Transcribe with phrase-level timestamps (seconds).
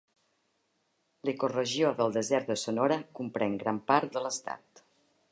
[1.27, 4.83] L'ecoregió del desert de Sonora comprèn gran part de l'estat.